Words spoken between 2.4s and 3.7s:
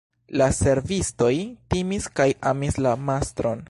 amis la mastron.